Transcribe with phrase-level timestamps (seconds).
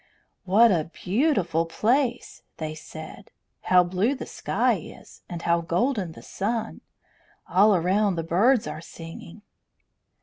[0.45, 3.29] "What a beautiful place!" they said.
[3.61, 5.21] "How blue the sky is!
[5.29, 6.81] And how golden the sun!
[7.47, 9.43] All around the birds are singing."